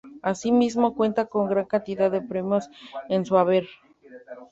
[0.23, 2.71] Asimismo, cuenta con gran cantidad de premios
[3.07, 3.67] en su haber.